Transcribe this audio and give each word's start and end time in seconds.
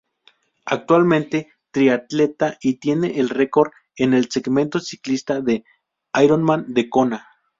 Actualmente 0.65 1.53
triatleta 1.69 2.57
y 2.59 2.79
tiene 2.79 3.19
el 3.19 3.29
record 3.29 3.69
en 3.95 4.15
el 4.15 4.31
segmento 4.31 4.79
ciclista 4.79 5.41
del 5.41 5.63
ironman 6.19 6.73
de 6.73 6.89
kona. 6.89 7.27